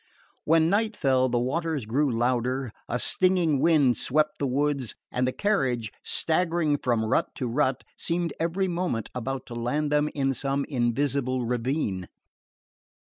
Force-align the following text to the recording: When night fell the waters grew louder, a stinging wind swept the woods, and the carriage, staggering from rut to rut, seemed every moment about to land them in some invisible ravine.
When 0.45 0.67
night 0.67 0.95
fell 0.97 1.29
the 1.29 1.37
waters 1.37 1.85
grew 1.85 2.09
louder, 2.11 2.71
a 2.89 2.97
stinging 2.99 3.59
wind 3.59 3.97
swept 3.97 4.39
the 4.39 4.47
woods, 4.47 4.95
and 5.11 5.27
the 5.27 5.31
carriage, 5.31 5.91
staggering 6.03 6.79
from 6.79 7.05
rut 7.05 7.35
to 7.35 7.45
rut, 7.45 7.83
seemed 7.95 8.33
every 8.39 8.67
moment 8.67 9.09
about 9.13 9.45
to 9.45 9.53
land 9.53 9.91
them 9.91 10.09
in 10.15 10.33
some 10.33 10.65
invisible 10.65 11.45
ravine. 11.45 12.07